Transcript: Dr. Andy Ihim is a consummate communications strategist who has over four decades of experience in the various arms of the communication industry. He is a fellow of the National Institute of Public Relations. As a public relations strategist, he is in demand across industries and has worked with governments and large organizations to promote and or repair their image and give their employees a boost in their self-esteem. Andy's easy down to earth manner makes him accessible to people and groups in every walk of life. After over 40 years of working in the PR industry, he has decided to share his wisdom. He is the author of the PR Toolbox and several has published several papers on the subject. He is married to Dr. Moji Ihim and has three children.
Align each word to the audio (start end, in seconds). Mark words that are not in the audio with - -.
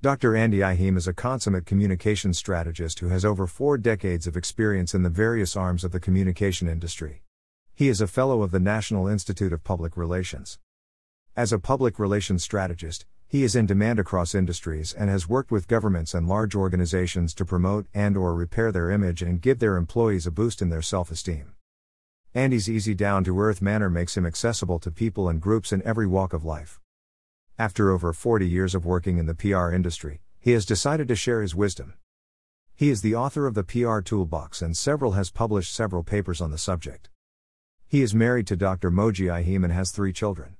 Dr. 0.00 0.36
Andy 0.36 0.58
Ihim 0.58 0.96
is 0.96 1.08
a 1.08 1.12
consummate 1.12 1.66
communications 1.66 2.38
strategist 2.38 3.00
who 3.00 3.08
has 3.08 3.24
over 3.24 3.48
four 3.48 3.76
decades 3.76 4.28
of 4.28 4.36
experience 4.36 4.94
in 4.94 5.02
the 5.02 5.10
various 5.10 5.56
arms 5.56 5.82
of 5.82 5.90
the 5.90 5.98
communication 5.98 6.68
industry. 6.68 7.24
He 7.74 7.88
is 7.88 8.00
a 8.00 8.06
fellow 8.06 8.42
of 8.42 8.52
the 8.52 8.60
National 8.60 9.08
Institute 9.08 9.52
of 9.52 9.64
Public 9.64 9.96
Relations. 9.96 10.60
As 11.34 11.52
a 11.52 11.58
public 11.58 11.98
relations 11.98 12.44
strategist, 12.44 13.06
he 13.26 13.42
is 13.42 13.56
in 13.56 13.66
demand 13.66 13.98
across 13.98 14.36
industries 14.36 14.94
and 14.94 15.10
has 15.10 15.28
worked 15.28 15.50
with 15.50 15.66
governments 15.66 16.14
and 16.14 16.28
large 16.28 16.54
organizations 16.54 17.34
to 17.34 17.44
promote 17.44 17.88
and 17.92 18.16
or 18.16 18.36
repair 18.36 18.70
their 18.70 18.92
image 18.92 19.20
and 19.20 19.42
give 19.42 19.58
their 19.58 19.76
employees 19.76 20.28
a 20.28 20.30
boost 20.30 20.62
in 20.62 20.68
their 20.68 20.80
self-esteem. 20.80 21.54
Andy's 22.34 22.70
easy 22.70 22.94
down 22.94 23.24
to 23.24 23.40
earth 23.40 23.60
manner 23.60 23.90
makes 23.90 24.16
him 24.16 24.26
accessible 24.26 24.78
to 24.78 24.92
people 24.92 25.28
and 25.28 25.40
groups 25.40 25.72
in 25.72 25.82
every 25.82 26.06
walk 26.06 26.32
of 26.32 26.44
life. 26.44 26.78
After 27.60 27.90
over 27.90 28.12
40 28.12 28.48
years 28.48 28.76
of 28.76 28.86
working 28.86 29.18
in 29.18 29.26
the 29.26 29.34
PR 29.34 29.72
industry, 29.72 30.20
he 30.38 30.52
has 30.52 30.64
decided 30.64 31.08
to 31.08 31.16
share 31.16 31.42
his 31.42 31.56
wisdom. 31.56 31.94
He 32.76 32.88
is 32.88 33.02
the 33.02 33.16
author 33.16 33.48
of 33.48 33.54
the 33.54 33.64
PR 33.64 33.98
Toolbox 33.98 34.62
and 34.62 34.76
several 34.76 35.12
has 35.12 35.32
published 35.32 35.74
several 35.74 36.04
papers 36.04 36.40
on 36.40 36.52
the 36.52 36.56
subject. 36.56 37.10
He 37.88 38.00
is 38.00 38.14
married 38.14 38.46
to 38.46 38.56
Dr. 38.56 38.92
Moji 38.92 39.26
Ihim 39.26 39.64
and 39.64 39.72
has 39.72 39.90
three 39.90 40.12
children. 40.12 40.54